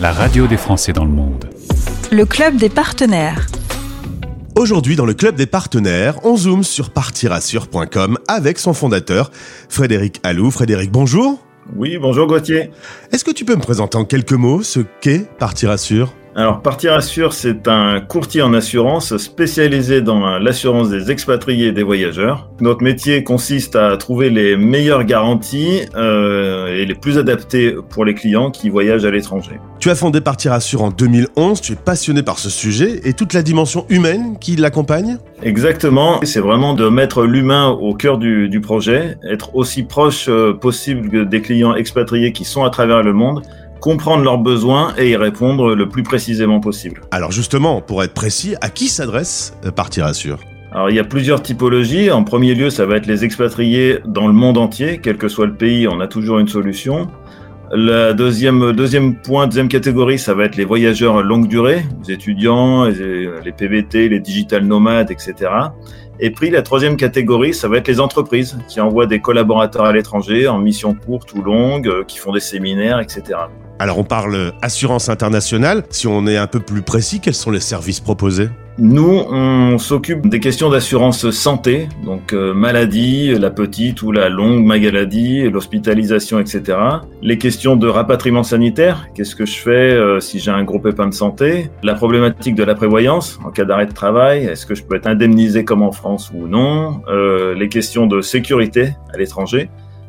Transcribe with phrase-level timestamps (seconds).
[0.00, 1.48] la radio des Français dans le monde.
[2.10, 3.46] Le club des partenaires.
[4.56, 9.30] Aujourd'hui, dans le club des partenaires, on zoome sur partirassure.com avec son fondateur,
[9.68, 10.50] Frédéric Allou.
[10.50, 11.38] Frédéric, bonjour.
[11.76, 12.70] Oui, bonjour Gauthier.
[13.12, 16.12] Est-ce que tu peux me présenter en quelques mots ce qu'est Partirassure?
[16.34, 21.82] Alors, Partir Assure, c'est un courtier en assurance spécialisé dans l'assurance des expatriés et des
[21.82, 22.48] voyageurs.
[22.60, 28.14] Notre métier consiste à trouver les meilleures garanties euh, et les plus adaptées pour les
[28.14, 29.60] clients qui voyagent à l'étranger.
[29.78, 33.34] Tu as fondé Partir Assure en 2011, tu es passionné par ce sujet et toute
[33.34, 35.18] la dimension humaine qui l'accompagne?
[35.42, 40.54] Exactement, c'est vraiment de mettre l'humain au cœur du, du projet, être aussi proche euh,
[40.54, 43.42] possible des clients expatriés qui sont à travers le monde
[43.82, 47.02] comprendre leurs besoins et y répondre le plus précisément possible.
[47.10, 50.38] Alors justement, pour être précis, à qui s'adresse euh, Partir Assure
[50.74, 52.10] alors il y a plusieurs typologies.
[52.10, 55.44] En premier lieu, ça va être les expatriés dans le monde entier, quel que soit
[55.44, 57.08] le pays, on a toujours une solution.
[57.72, 62.86] La deuxième, deuxième point, deuxième catégorie, ça va être les voyageurs longue durée, les étudiants,
[62.86, 65.50] les PVT, les digital nomades, etc.
[66.20, 69.92] Et puis la troisième catégorie, ça va être les entreprises qui envoient des collaborateurs à
[69.92, 73.40] l'étranger en mission courte ou longue, euh, qui font des séminaires, etc.
[73.78, 75.84] Alors on parle assurance internationale.
[75.90, 78.48] Si on est un peu plus précis, quels sont les services proposés?
[78.78, 84.64] Nous, on s'occupe des questions d'assurance santé, donc euh, maladie, la petite ou la longue
[84.64, 86.78] maladie, l'hospitalisation, etc.
[87.20, 91.06] Les questions de rapatriement sanitaire, qu'est-ce que je fais euh, si j'ai un gros pépin
[91.06, 91.68] de santé?
[91.82, 95.06] La problématique de la prévoyance en cas d'arrêt de travail, est-ce que je peux être
[95.06, 97.02] indemnisé comme en France ou non?
[97.08, 99.68] Euh, Les questions de sécurité à l'étranger,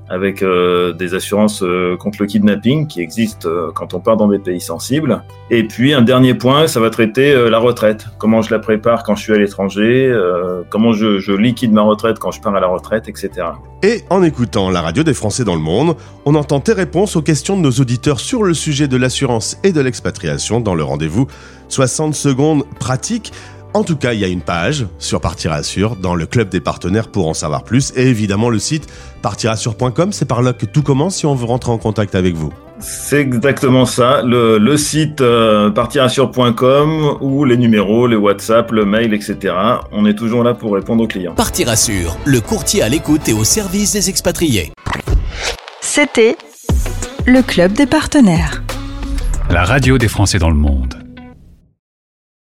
[0.10, 4.28] avec euh, des assurances euh, contre le kidnapping qui existent euh, quand on part dans
[4.28, 5.24] des pays sensibles.
[5.50, 8.06] Et puis un dernier point, ça va traiter la retraite.
[8.18, 10.14] Comment je la prépare quand je suis à l'étranger,
[10.70, 13.48] comment je, je, liquide ma retraite quand je pars à la retraite, etc.
[13.84, 17.22] Et en écoutant la radio des Français dans le monde, on entend tes réponses aux
[17.22, 21.28] questions de nos auditeurs sur le sujet de l'assurance et de l'expatriation dans le rendez-vous
[21.70, 23.34] 60 secondes pratiques.
[23.76, 27.08] En tout cas, il y a une page sur Partirassure dans le club des partenaires
[27.08, 28.88] pour en savoir plus et évidemment le site
[29.24, 30.12] partirassure.com.
[30.12, 32.54] C'est par là que tout commence si on veut rentrer en contact avec vous.
[32.80, 34.22] C'est exactement ça.
[34.24, 39.56] Le, site euh, partirassure.com ou les numéros, les WhatsApp, le mail, etc.
[39.92, 41.34] On est toujours là pour répondre aux clients.
[41.34, 44.72] Partirassure, le courtier à l'écoute et au service des expatriés.
[45.82, 46.38] C'était
[47.26, 48.62] le club des partenaires.
[49.50, 50.93] La radio des Français dans le monde.